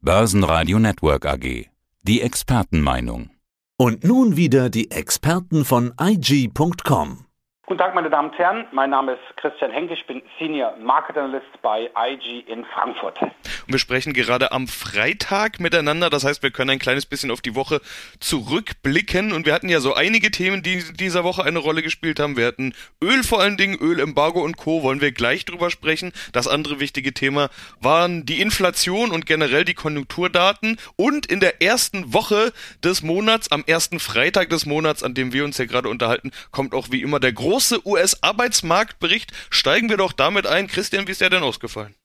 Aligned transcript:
Börsenradio 0.00 0.78
Network 0.78 1.26
AG. 1.26 1.66
Die 2.04 2.20
Expertenmeinung. 2.20 3.30
Und 3.76 4.04
nun 4.04 4.36
wieder 4.36 4.70
die 4.70 4.92
Experten 4.92 5.64
von 5.64 5.92
IG.com. 6.00 7.24
Guten 7.68 7.80
Tag, 7.80 7.94
meine 7.94 8.08
Damen 8.08 8.30
und 8.30 8.38
Herren. 8.38 8.64
Mein 8.72 8.88
Name 8.88 9.12
ist 9.12 9.36
Christian 9.36 9.70
Henke. 9.70 9.92
Ich 9.92 10.06
bin 10.06 10.22
Senior 10.38 10.74
Market 10.78 11.18
Analyst 11.18 11.44
bei 11.60 11.90
IG 11.94 12.46
in 12.50 12.64
Frankfurt. 12.64 13.20
Und 13.20 13.30
wir 13.66 13.78
sprechen 13.78 14.14
gerade 14.14 14.52
am 14.52 14.66
Freitag 14.66 15.60
miteinander. 15.60 16.08
Das 16.08 16.24
heißt, 16.24 16.42
wir 16.42 16.50
können 16.50 16.70
ein 16.70 16.78
kleines 16.78 17.04
bisschen 17.04 17.30
auf 17.30 17.42
die 17.42 17.54
Woche 17.54 17.82
zurückblicken. 18.20 19.32
Und 19.32 19.44
wir 19.44 19.52
hatten 19.52 19.68
ja 19.68 19.80
so 19.80 19.92
einige 19.92 20.30
Themen, 20.30 20.62
die 20.62 20.82
dieser 20.94 21.24
Woche 21.24 21.44
eine 21.44 21.58
Rolle 21.58 21.82
gespielt 21.82 22.20
haben. 22.20 22.38
Wir 22.38 22.46
hatten 22.46 22.72
Öl 23.04 23.22
vor 23.22 23.42
allen 23.42 23.58
Dingen, 23.58 23.76
Ölembargo 23.78 24.42
und 24.42 24.56
Co. 24.56 24.82
Wollen 24.82 25.02
wir 25.02 25.12
gleich 25.12 25.44
drüber 25.44 25.68
sprechen. 25.68 26.14
Das 26.32 26.48
andere 26.48 26.80
wichtige 26.80 27.12
Thema 27.12 27.50
waren 27.82 28.24
die 28.24 28.40
Inflation 28.40 29.10
und 29.10 29.26
generell 29.26 29.66
die 29.66 29.74
Konjunkturdaten. 29.74 30.78
Und 30.96 31.26
in 31.26 31.40
der 31.40 31.60
ersten 31.60 32.14
Woche 32.14 32.50
des 32.82 33.02
Monats, 33.02 33.52
am 33.52 33.62
ersten 33.66 34.00
Freitag 34.00 34.48
des 34.48 34.64
Monats, 34.64 35.02
an 35.02 35.12
dem 35.12 35.34
wir 35.34 35.44
uns 35.44 35.58
hier 35.58 35.66
gerade 35.66 35.90
unterhalten, 35.90 36.30
kommt 36.50 36.72
auch 36.72 36.86
wie 36.90 37.02
immer 37.02 37.20
der 37.20 37.34
große 37.34 37.57
große 37.58 37.84
US-Arbeitsmarktbericht. 37.84 39.32
Steigen 39.50 39.90
wir 39.90 39.96
doch 39.96 40.12
damit 40.12 40.46
ein. 40.46 40.68
Christian, 40.68 41.08
wie 41.08 41.10
ist 41.10 41.20
der 41.20 41.30
denn 41.30 41.42
ausgefallen? 41.42 41.96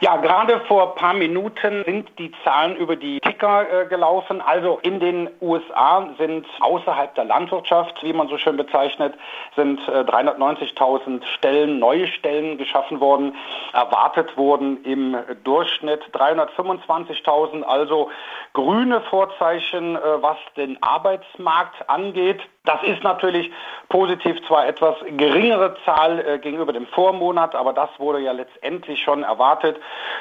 Ja, 0.00 0.16
gerade 0.16 0.60
vor 0.66 0.88
ein 0.88 0.94
paar 0.96 1.14
Minuten 1.14 1.84
sind 1.84 2.08
die 2.18 2.32
Zahlen 2.42 2.74
über 2.74 2.96
die 2.96 3.20
Ticker 3.20 3.82
äh, 3.82 3.86
gelaufen. 3.86 4.40
Also 4.40 4.80
in 4.82 4.98
den 4.98 5.28
USA 5.42 6.08
sind 6.18 6.46
außerhalb 6.58 7.14
der 7.14 7.26
Landwirtschaft, 7.26 8.02
wie 8.02 8.14
man 8.14 8.26
so 8.28 8.38
schön 8.38 8.56
bezeichnet, 8.56 9.14
sind 9.54 9.78
äh, 9.88 10.00
390.000 10.00 11.22
Stellen, 11.36 11.78
neue 11.78 12.08
Stellen 12.08 12.56
geschaffen 12.56 12.98
worden. 12.98 13.36
Erwartet 13.74 14.36
wurden 14.36 14.82
im 14.84 15.16
Durchschnitt 15.44 16.02
325.000, 16.14 17.62
also 17.62 18.10
grüne 18.54 19.02
Vorzeichen, 19.02 19.96
äh, 19.96 20.00
was 20.22 20.38
den 20.56 20.82
Arbeitsmarkt 20.82 21.88
angeht. 21.88 22.40
Das 22.64 22.82
ist 22.82 23.02
natürlich 23.02 23.50
positiv 23.88 24.36
zwar 24.46 24.66
etwas 24.66 24.94
geringere 25.16 25.76
Zahl 25.86 26.20
äh, 26.20 26.38
gegenüber 26.38 26.74
dem 26.74 26.86
Vormonat, 26.88 27.54
aber 27.54 27.72
das 27.72 27.88
wurde 27.98 28.20
ja 28.20 28.32
letztendlich 28.32 29.02
schon 29.02 29.22
erwartet. 29.22 29.78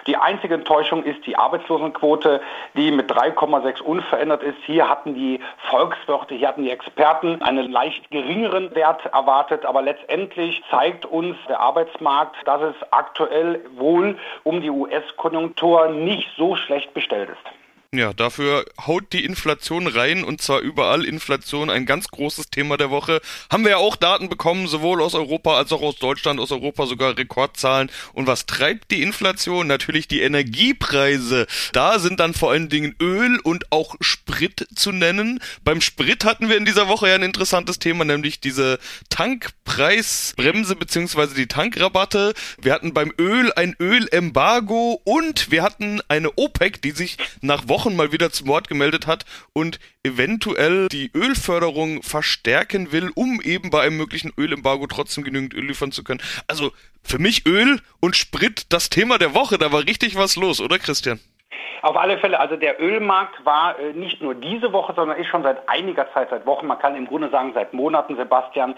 Die 0.08 0.16
einzige 0.16 0.54
Enttäuschung 0.54 1.04
ist 1.04 1.26
die 1.26 1.36
Arbeitslosenquote, 1.36 2.40
die 2.76 2.92
mit 2.92 3.12
3,6 3.12 3.82
unverändert 3.82 4.42
ist. 4.44 4.58
Hier 4.66 4.88
hatten 4.88 5.16
die 5.16 5.42
Volkswirte, 5.70 6.34
hier 6.34 6.48
hatten 6.48 6.64
die 6.64 6.72
Experten 6.72 7.42
einen 7.42 7.70
leicht 7.70 8.10
geringeren 8.10 8.74
Wert 8.74 9.06
erwartet, 9.08 9.66
aber 9.66 9.82
letztendlich 9.82 10.64
zeigt 10.72 11.06
uns 11.06 11.36
der 11.50 11.60
Arbeitsmarkt, 11.60 12.38
dass 12.46 12.62
es 12.62 12.76
aktuell 12.92 13.66
wohl 13.76 14.18
um 14.44 14.62
die 14.62 14.70
US-Konjunktur 14.70 15.90
nicht 15.90 16.30
so 16.38 16.56
schlecht 16.56 16.94
bestellt 16.94 17.30
ist. 17.30 17.69
Ja, 17.92 18.14
dafür 18.14 18.66
haut 18.86 19.14
die 19.14 19.26
Inflation 19.26 19.88
rein 19.88 20.24
und 20.24 20.44
zwar 20.44 20.60
überall 20.60 21.04
Inflation, 21.04 21.72
ein 21.72 21.88
ganz 21.88 22.10
großes 22.10 22.52
Thema 22.52 22.78
der 22.78 22.92
Woche. 22.92 23.20
Haben 23.50 23.64
wir 23.64 23.72
ja 23.72 23.78
auch 23.78 23.96
Daten 23.96 24.30
bekommen, 24.30 24.68
sowohl 24.68 25.02
aus 25.02 25.16
Europa 25.16 25.58
als 25.58 25.72
auch 25.72 25.82
aus 25.82 25.96
Deutschland, 25.96 26.40
aus 26.40 26.52
Europa 26.52 26.86
sogar 26.86 27.18
Rekordzahlen. 27.18 27.90
Und 28.14 28.28
was 28.28 28.46
treibt 28.46 28.92
die 28.92 29.02
Inflation? 29.02 29.66
Natürlich 29.66 30.08
die 30.08 30.22
Energiepreise. 30.22 31.48
Da 31.74 31.98
sind 31.98 32.20
dann 32.20 32.36
vor 32.36 32.52
allen 32.52 32.70
Dingen 32.70 32.94
Öl 33.02 33.40
und 33.40 33.72
auch 33.72 33.96
Sprit 34.02 34.68
zu 34.76 34.92
nennen. 34.92 35.40
Beim 35.64 35.82
Sprit 35.82 36.26
hatten 36.26 36.48
wir 36.48 36.58
in 36.58 36.66
dieser 36.66 36.90
Woche 36.90 37.10
ja 37.10 37.16
ein 37.16 37.24
interessantes 37.24 37.80
Thema, 37.80 38.06
nämlich 38.06 38.40
diese 38.40 38.78
Tankpreisbremse 39.10 40.76
beziehungsweise 40.76 41.34
die 41.34 41.48
Tankrabatte. 41.48 42.36
Wir 42.62 42.72
hatten 42.74 42.94
beim 42.94 43.12
Öl 43.18 43.52
ein 43.54 43.76
Ölembargo 43.80 45.02
und 45.06 45.50
wir 45.50 45.64
hatten 45.64 46.02
eine 46.08 46.38
OPEC, 46.38 46.84
die 46.84 46.92
sich 46.92 47.18
nach 47.42 47.68
Wochen 47.68 47.79
Wochen 47.80 47.96
mal 47.96 48.12
wieder 48.12 48.30
zum 48.30 48.48
Wort 48.48 48.68
gemeldet 48.68 49.08
hat 49.08 49.24
und 49.54 49.80
eventuell 50.04 50.90
die 50.90 51.12
Ölförderung 51.16 52.04
verstärken 52.04 52.92
will, 52.92 53.10
um 53.16 53.40
eben 53.40 53.70
bei 53.70 53.84
einem 53.84 53.96
möglichen 53.96 54.34
Ölembargo 54.38 54.86
trotzdem 54.86 55.24
genügend 55.24 55.54
Öl 55.54 55.68
liefern 55.68 55.94
zu 55.94 56.04
können. 56.04 56.22
Also 56.46 56.74
für 57.04 57.20
mich 57.20 57.46
Öl 57.46 57.80
und 58.02 58.18
Sprit 58.18 58.66
das 58.68 58.90
Thema 58.90 59.18
der 59.18 59.34
Woche, 59.34 59.58
da 59.58 59.72
war 59.72 59.86
richtig 59.86 60.16
was 60.16 60.36
los, 60.36 60.60
oder 60.60 60.78
Christian? 60.78 61.22
Auf 61.82 61.96
alle 61.96 62.18
Fälle, 62.18 62.40
also 62.40 62.56
der 62.56 62.82
Ölmarkt 62.82 63.46
war 63.46 63.80
äh, 63.80 63.94
nicht 63.94 64.22
nur 64.22 64.36
diese 64.36 64.74
Woche, 64.74 64.94
sondern 64.94 65.18
ist 65.18 65.28
schon 65.28 65.44
seit 65.44 65.68
einiger 65.70 66.12
Zeit, 66.14 66.30
seit 66.30 66.46
Wochen, 66.46 66.68
man 66.68 66.80
kann 66.80 66.96
im 66.96 67.08
Grunde 67.08 67.30
sagen 67.30 67.52
seit 67.54 67.74
Monaten, 67.74 68.18
Sebastian, 68.18 68.76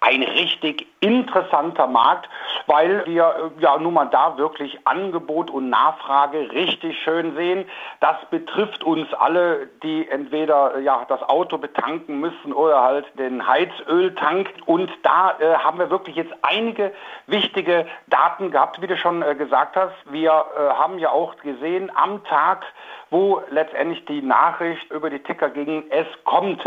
ein 0.00 0.22
richtig 0.22 0.86
interessanter 1.00 1.86
Markt, 1.86 2.28
weil 2.66 3.04
wir 3.06 3.52
äh, 3.58 3.62
ja 3.62 3.78
nun 3.78 3.94
mal 3.94 4.06
da 4.06 4.36
wirklich 4.38 4.78
Angebot 4.84 5.50
und 5.50 5.68
Nachfrage 5.68 6.50
richtig 6.52 6.98
schön 7.02 7.34
sehen. 7.36 7.64
Das 8.00 8.16
betrifft 8.30 8.82
uns 8.82 9.12
alle, 9.14 9.68
die 9.82 10.08
entweder 10.08 10.76
äh, 10.76 10.82
ja 10.82 11.04
das 11.08 11.22
Auto 11.22 11.58
betanken 11.58 12.20
müssen 12.20 12.52
oder 12.52 12.82
halt 12.82 13.06
den 13.18 13.46
Heizöltank. 13.46 14.52
Und 14.66 14.90
da 15.02 15.36
äh, 15.38 15.54
haben 15.54 15.78
wir 15.78 15.90
wirklich 15.90 16.16
jetzt 16.16 16.32
einige 16.42 16.92
wichtige 17.26 17.86
Daten 18.06 18.50
gehabt, 18.50 18.80
wie 18.80 18.86
du 18.86 18.96
schon 18.96 19.22
äh, 19.22 19.34
gesagt 19.34 19.76
hast. 19.76 19.94
Wir 20.10 20.30
äh, 20.30 20.70
haben 20.74 20.98
ja 20.98 21.10
auch 21.10 21.36
gesehen 21.36 21.90
am 21.94 22.17
Tag 22.24 22.64
wo 23.10 23.42
letztendlich 23.50 24.04
die 24.06 24.22
Nachricht 24.22 24.90
über 24.90 25.10
die 25.10 25.22
Ticker 25.22 25.50
ging, 25.50 25.84
es 25.90 26.06
kommt 26.24 26.62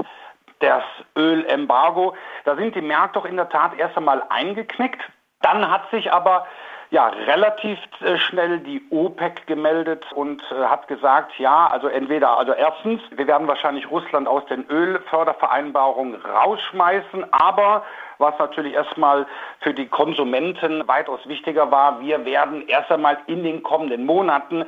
das 0.59 0.83
Ölembargo. 1.15 2.15
Da 2.45 2.55
sind 2.55 2.75
die 2.75 2.81
Märkte 2.81 3.19
doch 3.19 3.25
in 3.25 3.37
der 3.37 3.49
Tat 3.49 3.77
erst 3.77 3.97
einmal 3.97 4.23
eingeknickt. 4.29 5.01
Dann 5.41 5.69
hat 5.69 5.89
sich 5.89 6.11
aber 6.11 6.45
ja, 6.91 7.07
relativ 7.07 7.79
äh, 8.01 8.17
schnell 8.17 8.59
die 8.59 8.83
OPEC 8.89 9.47
gemeldet 9.47 10.05
und 10.13 10.43
äh, 10.51 10.65
hat 10.65 10.89
gesagt, 10.89 11.31
ja, 11.39 11.67
also 11.67 11.87
entweder, 11.87 12.37
also 12.37 12.51
erstens, 12.51 13.01
wir 13.11 13.27
werden 13.27 13.47
wahrscheinlich 13.47 13.89
Russland 13.89 14.27
aus 14.27 14.45
den 14.47 14.69
Ölfördervereinbarungen 14.69 16.15
rausschmeißen, 16.15 17.31
aber 17.31 17.85
was 18.17 18.37
natürlich 18.39 18.73
erstmal 18.73 19.25
für 19.61 19.73
die 19.73 19.87
Konsumenten 19.87 20.85
weitaus 20.85 21.21
wichtiger 21.27 21.71
war, 21.71 22.01
wir 22.01 22.25
werden 22.25 22.67
erst 22.67 22.91
einmal 22.91 23.17
in 23.25 23.43
den 23.43 23.63
kommenden 23.63 24.05
Monaten 24.05 24.65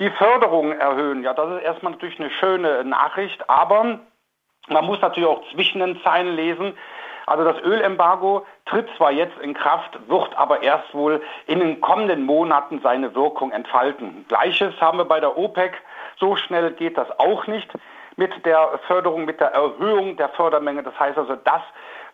die 0.00 0.10
Förderung 0.10 0.72
erhöhen. 0.72 1.22
Ja, 1.22 1.34
das 1.34 1.56
ist 1.56 1.62
erstmal 1.62 1.92
natürlich 1.92 2.18
eine 2.18 2.30
schöne 2.30 2.84
Nachricht, 2.84 3.48
aber 3.48 4.00
man 4.68 4.84
muss 4.84 5.00
natürlich 5.00 5.28
auch 5.28 5.42
zwischen 5.52 5.80
den 5.80 6.00
Zeilen 6.02 6.34
lesen, 6.34 6.74
also 7.26 7.44
das 7.44 7.60
Ölembargo 7.62 8.46
tritt 8.66 8.88
zwar 8.96 9.10
jetzt 9.10 9.38
in 9.38 9.54
Kraft, 9.54 9.98
wird 10.08 10.36
aber 10.36 10.62
erst 10.62 10.92
wohl 10.92 11.22
in 11.46 11.60
den 11.60 11.80
kommenden 11.80 12.24
Monaten 12.24 12.80
seine 12.82 13.14
Wirkung 13.14 13.50
entfalten. 13.50 14.26
Gleiches 14.28 14.78
haben 14.80 14.98
wir 14.98 15.06
bei 15.06 15.20
der 15.20 15.36
OPEC. 15.36 15.72
So 16.18 16.36
schnell 16.36 16.72
geht 16.72 16.98
das 16.98 17.08
auch 17.18 17.46
nicht 17.46 17.70
mit 18.16 18.44
der 18.44 18.78
Förderung, 18.86 19.24
mit 19.24 19.40
der 19.40 19.48
Erhöhung 19.48 20.16
der 20.16 20.28
Fördermenge. 20.30 20.82
Das 20.82 20.98
heißt 21.00 21.16
also, 21.16 21.34
das 21.36 21.62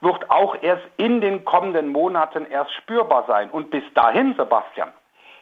wird 0.01 0.31
auch 0.31 0.57
erst 0.63 0.85
in 0.97 1.21
den 1.21 1.45
kommenden 1.45 1.89
Monaten 1.89 2.47
erst 2.47 2.73
spürbar 2.75 3.25
sein. 3.27 3.51
Und 3.51 3.71
bis 3.71 3.83
dahin, 3.95 4.35
Sebastian, 4.37 4.93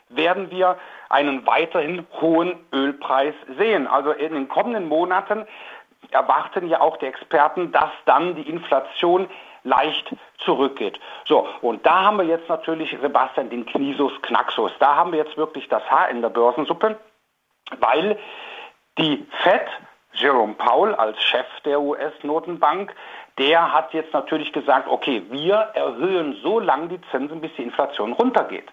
werden 0.08 0.50
wir 0.50 0.76
einen 1.08 1.46
weiterhin 1.46 2.06
hohen 2.20 2.54
Ölpreis 2.72 3.34
sehen. 3.56 3.86
Also 3.86 4.12
in 4.12 4.34
den 4.34 4.48
kommenden 4.48 4.88
Monaten 4.88 5.46
erwarten 6.10 6.68
ja 6.68 6.80
auch 6.80 6.96
die 6.98 7.06
Experten, 7.06 7.72
dass 7.72 7.90
dann 8.04 8.34
die 8.34 8.48
Inflation 8.48 9.28
leicht 9.64 10.14
zurückgeht. 10.38 10.98
So, 11.26 11.46
und 11.60 11.84
da 11.84 12.04
haben 12.04 12.18
wir 12.18 12.24
jetzt 12.24 12.48
natürlich, 12.48 12.96
Sebastian, 13.00 13.50
den 13.50 13.66
Knisus 13.66 14.12
Knaxus. 14.22 14.72
Da 14.78 14.94
haben 14.96 15.12
wir 15.12 15.18
jetzt 15.18 15.36
wirklich 15.36 15.68
das 15.68 15.82
Haar 15.90 16.08
in 16.08 16.22
der 16.22 16.30
Börsensuppe, 16.30 16.96
weil 17.80 18.18
die 18.98 19.26
FED, 19.42 19.66
Jerome 20.12 20.54
Powell 20.54 20.94
als 20.94 21.22
Chef 21.22 21.46
der 21.64 21.80
US-Notenbank, 21.80 22.94
der 23.38 23.72
hat 23.72 23.94
jetzt 23.94 24.12
natürlich 24.12 24.52
gesagt, 24.52 24.88
okay, 24.88 25.22
wir 25.30 25.54
erhöhen 25.74 26.36
so 26.42 26.58
lange 26.58 26.88
die 26.88 27.00
Zinsen, 27.10 27.40
bis 27.40 27.52
die 27.56 27.62
Inflation 27.62 28.12
runtergeht. 28.12 28.68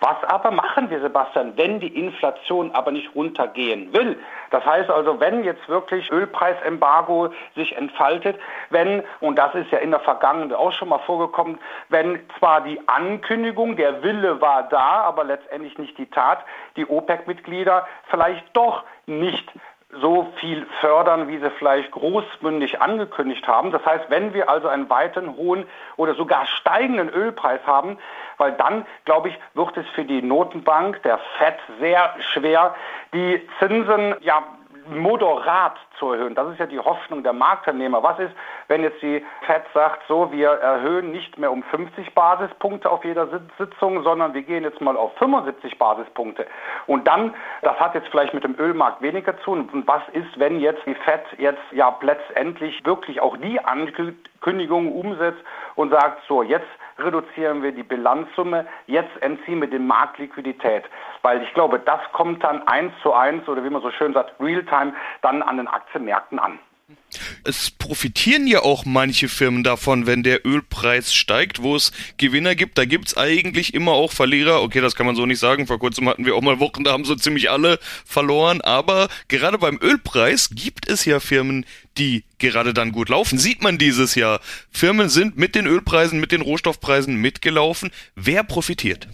Was 0.00 0.16
aber 0.24 0.50
machen 0.50 0.90
wir, 0.90 1.00
Sebastian, 1.00 1.52
wenn 1.56 1.80
die 1.80 1.94
Inflation 1.94 2.70
aber 2.72 2.90
nicht 2.90 3.14
runtergehen 3.14 3.92
will? 3.92 4.18
Das 4.50 4.64
heißt 4.64 4.90
also, 4.90 5.20
wenn 5.20 5.44
jetzt 5.44 5.68
wirklich 5.68 6.10
Ölpreisembargo 6.10 7.30
sich 7.54 7.76
entfaltet, 7.76 8.38
wenn, 8.70 9.02
und 9.20 9.36
das 9.36 9.54
ist 9.54 9.70
ja 9.70 9.78
in 9.78 9.90
der 9.90 10.00
Vergangenheit 10.00 10.56
auch 10.56 10.72
schon 10.72 10.88
mal 10.88 10.98
vorgekommen, 10.98 11.58
wenn 11.88 12.20
zwar 12.38 12.62
die 12.62 12.80
Ankündigung, 12.88 13.76
der 13.76 14.02
Wille 14.02 14.40
war 14.40 14.64
da, 14.68 15.02
aber 15.02 15.24
letztendlich 15.24 15.76
nicht 15.78 15.98
die 15.98 16.06
Tat, 16.06 16.44
die 16.76 16.88
OPEC-Mitglieder 16.88 17.86
vielleicht 18.08 18.44
doch 18.54 18.84
nicht 19.06 19.50
so 20.00 20.32
viel 20.40 20.66
fördern, 20.80 21.28
wie 21.28 21.38
sie 21.38 21.50
vielleicht 21.50 21.90
großmündig 21.90 22.80
angekündigt 22.80 23.46
haben. 23.46 23.70
Das 23.70 23.84
heißt, 23.84 24.06
wenn 24.08 24.34
wir 24.34 24.48
also 24.48 24.68
einen 24.68 24.88
weiten 24.90 25.36
hohen 25.36 25.66
oder 25.96 26.14
sogar 26.14 26.46
steigenden 26.46 27.08
Ölpreis 27.08 27.60
haben, 27.66 27.98
weil 28.38 28.52
dann, 28.52 28.86
glaube 29.04 29.28
ich, 29.28 29.38
wird 29.54 29.76
es 29.76 29.86
für 29.94 30.04
die 30.04 30.22
Notenbank, 30.22 31.02
der 31.02 31.18
FED, 31.38 31.58
sehr 31.80 32.14
schwer, 32.32 32.74
die 33.12 33.46
Zinsen 33.58 34.14
ja 34.20 34.42
moderat 34.88 35.76
zu 35.98 36.12
erhöhen. 36.12 36.34
Das 36.34 36.48
ist 36.50 36.58
ja 36.58 36.66
die 36.66 36.78
Hoffnung 36.78 37.22
der 37.22 37.32
Marktteilnehmer. 37.32 38.02
Was 38.02 38.18
ist, 38.18 38.32
wenn 38.68 38.82
jetzt 38.82 39.00
die 39.02 39.24
FED 39.46 39.62
sagt, 39.74 40.02
so, 40.08 40.30
wir 40.32 40.50
erhöhen 40.50 41.12
nicht 41.12 41.38
mehr 41.38 41.50
um 41.50 41.62
50 41.62 42.14
Basispunkte 42.14 42.90
auf 42.90 43.04
jeder 43.04 43.28
Sitzung, 43.58 44.02
sondern 44.02 44.34
wir 44.34 44.42
gehen 44.42 44.64
jetzt 44.64 44.80
mal 44.80 44.96
auf 44.96 45.16
75 45.18 45.78
Basispunkte. 45.78 46.46
Und 46.86 47.08
dann, 47.08 47.34
das 47.62 47.78
hat 47.80 47.94
jetzt 47.94 48.08
vielleicht 48.08 48.34
mit 48.34 48.44
dem 48.44 48.58
Ölmarkt 48.58 49.02
weniger 49.02 49.36
zu 49.38 49.46
tun. 49.46 49.68
Und 49.72 49.86
was 49.86 50.02
ist, 50.12 50.38
wenn 50.38 50.60
jetzt 50.60 50.84
die 50.86 50.94
FED 50.94 51.38
jetzt 51.38 51.62
ja 51.72 51.96
letztendlich 52.00 52.84
wirklich 52.84 53.20
auch 53.20 53.36
die 53.36 53.60
Ankündigungen 53.60 54.92
umsetzt 54.92 55.40
und 55.76 55.90
sagt, 55.90 56.22
so, 56.26 56.42
jetzt 56.42 56.66
reduzieren 56.98 57.62
wir 57.62 57.72
die 57.72 57.82
Bilanzsumme, 57.82 58.66
jetzt 58.86 59.10
entziehen 59.20 59.60
wir 59.60 59.68
den 59.68 59.86
Markt 59.86 60.18
Liquidität. 60.18 60.84
Weil 61.22 61.42
ich 61.42 61.52
glaube, 61.54 61.78
das 61.78 62.00
kommt 62.12 62.42
dann 62.42 62.66
eins 62.66 62.92
zu 63.02 63.12
eins 63.12 63.46
oder 63.48 63.62
wie 63.64 63.70
man 63.70 63.82
so 63.82 63.90
schön 63.90 64.12
sagt, 64.12 64.32
real-time 64.40 64.94
dann 65.22 65.42
an 65.42 65.58
den 65.58 65.68
Aktienmärkten 65.86 66.38
an. 66.38 66.58
Es 67.42 67.70
profitieren 67.70 68.46
ja 68.46 68.60
auch 68.60 68.84
manche 68.84 69.28
Firmen 69.28 69.64
davon, 69.64 70.06
wenn 70.06 70.22
der 70.22 70.46
Ölpreis 70.46 71.12
steigt, 71.12 71.62
wo 71.62 71.74
es 71.74 71.90
Gewinner 72.16 72.54
gibt. 72.54 72.78
Da 72.78 72.84
gibt 72.84 73.08
es 73.08 73.16
eigentlich 73.16 73.74
immer 73.74 73.92
auch 73.92 74.12
Verlierer. 74.12 74.62
Okay, 74.62 74.80
das 74.80 74.94
kann 74.94 75.06
man 75.06 75.16
so 75.16 75.26
nicht 75.26 75.40
sagen. 75.40 75.66
Vor 75.66 75.78
kurzem 75.78 76.08
hatten 76.08 76.24
wir 76.24 76.36
auch 76.36 76.42
mal 76.42 76.60
Wochen, 76.60 76.84
da 76.84 76.92
haben 76.92 77.04
so 77.04 77.16
ziemlich 77.16 77.50
alle 77.50 77.78
verloren. 78.04 78.60
Aber 78.60 79.08
gerade 79.28 79.58
beim 79.58 79.80
Ölpreis 79.80 80.50
gibt 80.50 80.88
es 80.88 81.04
ja 81.04 81.18
Firmen, 81.18 81.64
die 81.98 82.24
gerade 82.38 82.72
dann 82.72 82.92
gut 82.92 83.08
laufen. 83.08 83.38
Sieht 83.38 83.62
man 83.62 83.78
dieses 83.78 84.14
Jahr. 84.14 84.40
Firmen 84.70 85.08
sind 85.08 85.36
mit 85.36 85.54
den 85.54 85.66
Ölpreisen, 85.66 86.20
mit 86.20 86.30
den 86.30 86.42
Rohstoffpreisen 86.42 87.16
mitgelaufen. 87.16 87.90
Wer 88.14 88.44
profitiert? 88.44 89.08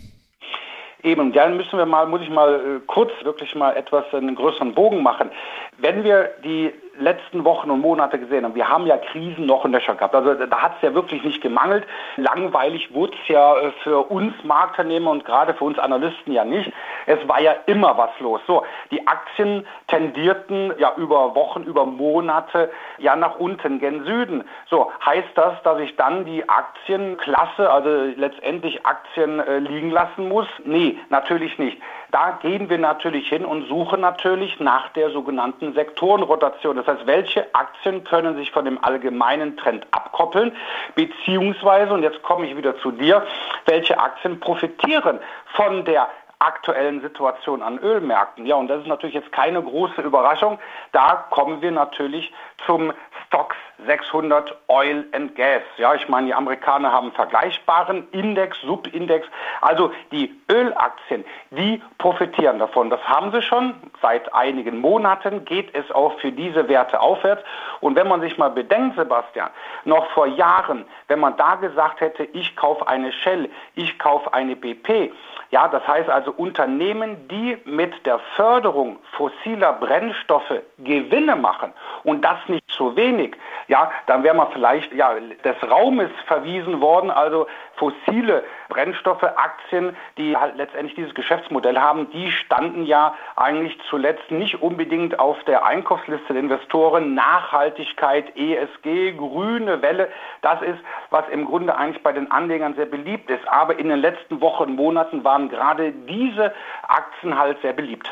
Eben, 1.03 1.33
dann 1.33 1.57
müssen 1.57 1.77
wir 1.77 1.87
mal, 1.87 2.07
muss 2.07 2.23
ich 2.23 2.31
mal 2.31 2.55
äh, 2.55 2.81
kurz 2.87 3.11
wirklich 3.25 3.55
mal 3.55 3.77
etwas 3.77 4.05
einen 4.13 4.37
größeren 4.37 4.75
Bogen 4.75 5.03
machen. 5.03 5.31
Wenn 5.79 6.05
wir 6.05 6.31
die 6.45 6.73
letzten 6.99 7.44
Wochen 7.44 7.71
und 7.71 7.81
Monate 7.81 8.19
gesehen 8.19 8.44
haben. 8.44 8.55
Wir 8.55 8.69
haben 8.69 8.87
ja 8.87 8.99
Krisen 8.99 9.47
noch 9.47 9.65
in 9.65 9.73
Löcher 9.73 9.94
gehabt. 9.94 10.15
Also 10.15 10.35
da 10.35 10.62
hat 10.62 10.77
es 10.77 10.83
ja 10.83 10.94
wirklich 10.94 11.23
nicht 11.25 11.41
gemangelt. 11.41 11.87
Langweilig 12.17 12.93
wurde 12.93 13.15
es 13.23 13.29
ja 13.29 13.56
äh, 13.59 13.73
für 13.83 14.11
uns 14.11 14.35
Marktteilnehmer 14.44 15.11
und 15.11 15.25
gerade 15.25 15.55
für 15.55 15.65
uns 15.65 15.79
Analysten 15.79 16.33
ja 16.33 16.44
nicht. 16.44 16.73
Es 17.06 17.27
war 17.29 17.41
ja 17.41 17.55
immer 17.67 17.97
was 17.97 18.11
los. 18.21 18.41
So, 18.47 18.65
die 18.91 19.06
Aktien 19.06 19.67
tendierten 19.87 20.73
ja 20.79 20.93
über 20.97 21.35
Wochen, 21.35 21.62
über 21.62 21.87
Monate 21.87 22.71
ja 22.99 23.17
nach 23.17 23.39
unten, 23.39 23.79
gen 23.79 24.05
Süden. 24.05 24.44
So, 24.67 24.91
heißt 25.05 25.31
das, 25.35 25.62
dass 25.62 25.81
ich 25.81 25.97
dann 25.97 26.25
die 26.25 26.49
Aktienklasse, 26.49 27.71
also 27.71 27.89
letztendlich 28.17 28.85
Aktien 28.85 29.41
äh, 29.41 29.59
liegen 29.59 29.91
lassen 29.91 30.29
muss? 30.29 30.47
Nee, 30.65 30.99
natürlich 31.09 31.59
nicht. 31.59 31.81
Da 32.12 32.38
gehen 32.43 32.69
wir 32.69 32.76
natürlich 32.76 33.26
hin 33.26 33.47
und 33.47 33.67
suchen 33.69 34.03
natürlich 34.03 34.61
nach 34.61 34.91
der 34.91 35.11
sogenannten 35.12 35.73
Sektorenrotation. 35.73 36.76
Das 36.76 36.87
heißt, 36.87 37.06
welche 37.06 37.47
Aktien 37.55 38.05
können 38.05 38.37
sich 38.37 38.50
von 38.50 38.67
dem 38.67 38.85
allgemeinen 38.85 39.56
Trend 39.56 39.87
abkoppeln, 39.93 40.53
beziehungsweise, 40.94 41.91
und 41.94 42.03
jetzt 42.03 42.23
komme 42.23 42.47
ich 42.47 42.55
wieder 42.55 42.76
zu 42.81 42.91
dir, 42.91 43.26
welche 43.64 43.99
Aktien 43.99 44.38
profitieren 44.41 45.20
von 45.55 45.87
der 45.87 46.06
aktuellen 46.43 47.00
Situation 47.00 47.62
an 47.62 47.79
Ölmärkten. 47.79 48.47
Ja, 48.47 48.56
und 48.56 48.69
das 48.69 48.81
ist 48.81 48.89
natürlich 48.89 49.15
jetzt 49.15 49.33
keine 49.33 49.62
große 49.62 50.00
Überraschung. 50.03 50.59
Da 50.93 51.25
kommen 51.31 51.62
wir 51.62 51.71
natürlich 51.71 52.33
zum 52.67 52.93
Stocks 53.27 53.56
600 53.87 54.55
Oil 54.69 55.05
and 55.12 55.35
Gas. 55.35 55.62
Ja, 55.77 55.94
ich 55.94 56.09
meine, 56.09 56.29
die 56.29 56.35
Amerikaner 56.35 56.93
haben 56.93 57.12
vergleichbaren 57.12 58.09
Index, 58.12 58.61
Subindex. 58.61 59.27
Also 59.61 59.93
die 60.11 60.35
Ölaktien, 60.50 61.25
die 61.50 61.83
profitieren 61.99 62.59
davon. 62.59 62.91
Das 62.91 63.00
haben 63.09 63.33
sie 63.33 63.43
schon. 63.43 63.75
Seit 64.00 64.33
einigen 64.35 64.79
Monaten 64.79 65.44
geht 65.44 65.75
es 65.75 65.91
auch 65.91 66.19
für 66.21 66.33
diese 66.33 66.69
Werte 66.69 67.00
aufwärts. 67.00 67.43
Und 67.81 67.97
wenn 67.97 68.09
man 68.09 68.21
sich 68.21 68.39
mal 68.39 68.50
bedenkt, 68.50 68.97
Sebastian, 68.97 69.50
noch 69.85 70.11
vor 70.11 70.27
Jahren, 70.27 70.85
wenn 71.09 71.21
man 71.21 71.37
da 71.37 71.56
gesagt 71.56 72.00
hätte, 72.00 72.25
ich 72.25 72.55
kaufe 72.56 72.87
eine 72.87 73.12
Shell, 73.12 73.50
ich 73.75 73.99
kaufe 73.99 74.33
eine 74.33 74.56
BP, 74.56 75.12
ja, 75.53 75.69
das 75.69 75.87
heißt 75.87 76.09
also 76.09 76.33
Unternehmen, 76.33 77.29
die 77.29 77.59
mit 77.67 78.07
der 78.07 78.19
Förderung 78.37 78.99
fossiler 79.13 79.75
Brennstoffe 79.75 80.63
Gewinne 80.79 81.37
machen 81.37 81.75
und 82.05 82.25
das 82.25 82.39
nicht 82.49 82.69
zu 82.71 82.97
wenig, 82.97 83.37
ja, 83.69 83.91
dann 84.07 84.25
wäre 84.25 84.35
man 84.35 84.51
vielleicht 84.53 84.93
ja, 84.95 85.15
des 85.45 85.71
Raumes 85.71 86.11
verwiesen 86.27 86.81
worden, 86.81 87.11
also 87.11 87.47
fossile 87.77 88.45
Brennstoffe, 88.69 89.23
Aktien, 89.23 89.97
die 90.17 90.37
halt 90.37 90.57
letztendlich 90.57 90.95
dieses 90.95 91.15
Geschäftsmodell 91.15 91.79
haben, 91.79 92.11
die 92.11 92.31
standen 92.31 92.87
ja 92.87 93.15
eigentlich 93.37 93.79
zuletzt 93.91 94.31
nicht 94.31 94.63
unbedingt 94.63 95.19
auf 95.19 95.43
der 95.45 95.67
Einkaufsliste 95.67 96.33
der 96.33 96.43
Investoren. 96.43 97.15
Nachhaltigkeit, 97.15 98.37
ESG, 98.37 99.13
grüne 99.13 99.83
Welle, 99.83 100.09
das 100.43 100.63
ist, 100.63 100.79
was 101.11 101.29
im 101.31 101.45
Grunde 101.45 101.77
eigentlich 101.77 102.03
bei 102.03 102.13
den 102.13 102.31
Anlegern 102.31 102.75
sehr 102.75 102.87
beliebt 102.87 103.31
ist. 103.31 103.47
Aber 103.49 103.79
in 103.79 103.89
den 103.89 104.01
letzten 104.01 104.41
Wochen 104.41 104.75
Monaten 104.75 105.25
waren 105.25 105.42
gerade 105.49 105.93
diese 105.93 106.53
Aktien 106.83 107.39
halt 107.39 107.61
sehr 107.62 107.73
beliebt. 107.73 108.09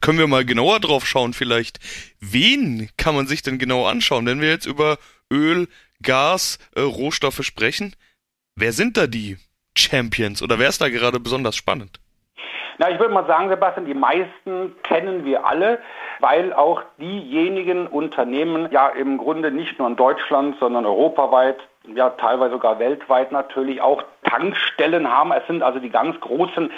Können 0.00 0.18
wir 0.18 0.26
mal 0.26 0.44
genauer 0.44 0.80
drauf 0.80 1.06
schauen 1.06 1.32
vielleicht? 1.32 1.78
Wen 2.20 2.90
kann 2.96 3.14
man 3.14 3.26
sich 3.26 3.42
denn 3.42 3.58
genau 3.58 3.86
anschauen? 3.86 4.26
Wenn 4.26 4.40
wir 4.40 4.50
jetzt 4.50 4.66
über 4.66 4.98
Öl, 5.30 5.68
Gas, 6.02 6.58
äh, 6.74 6.80
Rohstoffe 6.80 7.42
sprechen, 7.42 7.94
wer 8.56 8.72
sind 8.72 8.96
da 8.96 9.06
die 9.06 9.36
Champions 9.76 10.42
oder 10.42 10.58
wer 10.58 10.68
ist 10.68 10.80
da 10.80 10.88
gerade 10.88 11.20
besonders 11.20 11.54
spannend? 11.56 12.00
Na, 12.78 12.90
ich 12.90 12.98
würde 12.98 13.14
mal 13.14 13.26
sagen, 13.26 13.48
Sebastian, 13.48 13.86
die 13.86 13.94
meisten 13.94 14.74
kennen 14.82 15.24
wir 15.24 15.46
alle, 15.46 15.78
weil 16.18 16.52
auch 16.52 16.82
diejenigen 16.98 17.86
Unternehmen 17.86 18.68
ja 18.72 18.88
im 18.88 19.18
Grunde 19.18 19.52
nicht 19.52 19.78
nur 19.78 19.88
in 19.88 19.96
Deutschland, 19.96 20.56
sondern 20.58 20.84
europaweit 20.84 21.58
ja 21.94 22.10
teilweise 22.10 22.52
sogar 22.52 22.78
weltweit 22.78 23.30
natürlich 23.30 23.80
auch 23.80 24.02
Tankstellen 24.24 25.10
haben. 25.10 25.32
Es 25.32 25.46
sind 25.46 25.62
also 25.62 25.78
die 25.78 25.90
ganz 25.90 26.18
großen 26.20 26.70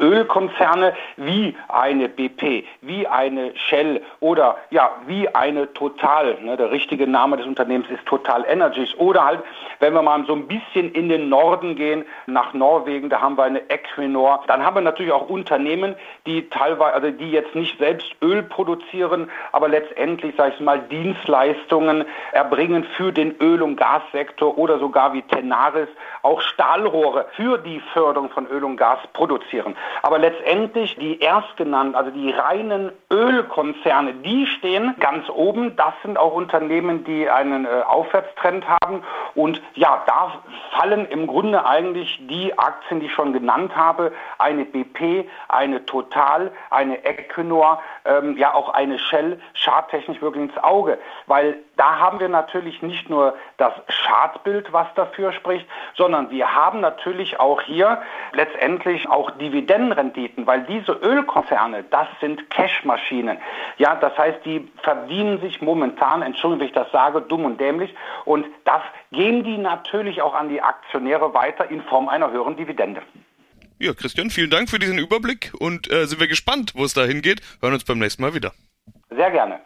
Ölkonzerne 0.00 0.94
wie 1.16 1.56
eine 1.68 2.08
BP, 2.08 2.64
wie 2.80 3.06
eine 3.06 3.52
Shell 3.56 4.02
oder 4.20 4.56
ja, 4.70 4.90
wie 5.06 5.28
eine 5.34 5.72
Total. 5.74 6.38
Ne, 6.42 6.56
der 6.56 6.70
richtige 6.70 7.06
Name 7.06 7.36
des 7.36 7.46
Unternehmens 7.46 7.90
ist 7.90 8.06
Total 8.06 8.44
Energies. 8.48 8.94
Oder 8.96 9.24
halt, 9.24 9.40
wenn 9.80 9.92
wir 9.94 10.02
mal 10.02 10.24
so 10.26 10.34
ein 10.34 10.46
bisschen 10.46 10.92
in 10.92 11.08
den 11.08 11.28
Norden 11.28 11.76
gehen, 11.76 12.04
nach 12.26 12.54
Norwegen, 12.54 13.08
da 13.08 13.20
haben 13.20 13.36
wir 13.36 13.44
eine 13.44 13.68
Equinor. 13.68 14.44
Dann 14.46 14.64
haben 14.64 14.76
wir 14.76 14.80
natürlich 14.80 15.12
auch 15.12 15.28
Unternehmen, 15.28 15.96
die 16.26 16.48
teilweise, 16.48 16.94
also 16.94 17.10
die 17.10 17.30
jetzt 17.30 17.54
nicht 17.54 17.78
selbst 17.78 18.14
Öl 18.22 18.42
produzieren, 18.42 19.30
aber 19.52 19.68
letztendlich, 19.68 20.34
sage 20.36 20.52
ich 20.54 20.60
mal, 20.60 20.78
Dienstleistungen 20.78 22.04
erbringen 22.32 22.84
für 22.96 23.12
den 23.12 23.34
Öl- 23.40 23.62
und 23.62 23.76
Gassektor 23.76 24.56
oder 24.56 24.78
sogar 24.78 25.12
wie 25.12 25.22
Tenaris 25.22 25.88
auch 26.22 26.40
Stahlrohre 26.92 27.26
für 27.34 27.58
die 27.58 27.80
Förderung 27.92 28.30
von 28.30 28.46
Öl 28.46 28.64
und 28.64 28.76
Gas 28.76 28.98
produzieren. 29.12 29.76
Aber 30.02 30.18
letztendlich 30.18 30.96
die 30.96 31.20
erstgenannten, 31.20 31.94
also 31.94 32.10
die 32.10 32.30
reinen 32.30 32.92
Ölkonzerne, 33.10 34.14
die 34.14 34.46
stehen 34.46 34.94
ganz 35.00 35.28
oben. 35.30 35.74
Das 35.76 35.94
sind 36.02 36.18
auch 36.18 36.34
Unternehmen, 36.34 37.04
die 37.04 37.28
einen 37.28 37.64
äh, 37.64 37.82
Aufwärtstrend 37.86 38.64
haben. 38.68 39.02
Und 39.34 39.62
ja, 39.74 40.02
da 40.06 40.32
fallen 40.76 41.06
im 41.06 41.26
Grunde 41.26 41.64
eigentlich 41.64 42.20
die 42.28 42.56
Aktien, 42.58 43.00
die 43.00 43.06
ich 43.06 43.12
schon 43.12 43.32
genannt 43.32 43.74
habe, 43.74 44.12
eine 44.38 44.64
BP, 44.64 45.28
eine 45.48 45.84
Total, 45.86 46.50
eine 46.70 47.04
Equinor, 47.04 47.80
ähm, 48.04 48.36
ja 48.36 48.54
auch 48.54 48.68
eine 48.70 48.98
Shell, 48.98 49.40
charttechnisch 49.54 50.20
wirklich 50.20 50.44
ins 50.44 50.58
Auge. 50.62 50.98
Weil 51.26 51.56
da 51.76 51.98
haben 51.98 52.20
wir 52.20 52.28
natürlich 52.28 52.82
nicht 52.82 53.08
nur 53.08 53.34
das 53.56 53.72
Chartbild, 53.86 54.72
was 54.72 54.86
dafür 54.94 55.32
spricht, 55.32 55.66
sondern 55.94 56.30
wir 56.30 56.54
haben 56.54 56.81
natürlich 56.82 57.40
auch 57.40 57.62
hier 57.62 58.02
letztendlich 58.34 59.08
auch 59.08 59.30
Dividendenrenditen, 59.30 60.46
weil 60.46 60.64
diese 60.64 60.92
Ölkonzerne, 60.92 61.84
das 61.90 62.08
sind 62.20 62.50
Cashmaschinen. 62.50 63.38
Ja, 63.78 63.94
das 63.94 64.16
heißt, 64.18 64.44
die 64.44 64.68
verdienen 64.82 65.40
sich 65.40 65.62
momentan, 65.62 66.20
Entschuldigung, 66.20 66.60
wenn 66.60 66.66
ich 66.66 66.74
das 66.74 66.92
sage, 66.92 67.22
dumm 67.22 67.46
und 67.46 67.58
dämlich 67.58 67.94
und 68.26 68.44
das 68.64 68.82
geben 69.10 69.44
die 69.44 69.56
natürlich 69.56 70.20
auch 70.20 70.34
an 70.34 70.50
die 70.50 70.60
Aktionäre 70.60 71.32
weiter 71.32 71.70
in 71.70 71.80
Form 71.82 72.10
einer 72.10 72.30
höheren 72.30 72.56
Dividende. 72.56 73.00
Ja, 73.78 73.94
Christian, 73.94 74.30
vielen 74.30 74.50
Dank 74.50 74.70
für 74.70 74.78
diesen 74.78 74.98
Überblick 74.98 75.52
und 75.58 75.90
äh, 75.90 76.06
sind 76.06 76.20
wir 76.20 76.28
gespannt, 76.28 76.72
wo 76.76 76.84
es 76.84 76.94
da 76.94 77.04
hingeht. 77.04 77.40
Hören 77.60 77.72
uns 77.72 77.84
beim 77.84 77.98
nächsten 77.98 78.22
Mal 78.22 78.34
wieder. 78.34 78.52
Sehr 79.10 79.30
gerne. 79.30 79.60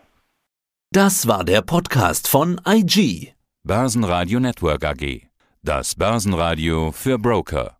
Das 0.92 1.28
war 1.28 1.44
der 1.44 1.60
Podcast 1.62 2.28
von 2.28 2.60
IG. 2.66 3.34
Börsenradio 3.64 4.40
Network 4.40 4.84
AG. 4.84 5.25
Das 5.66 5.96
Börsenradio 5.96 6.92
für 6.92 7.18
Broker. 7.18 7.75